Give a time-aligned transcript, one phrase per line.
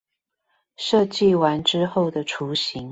[0.79, 2.79] 設計完之後的雛形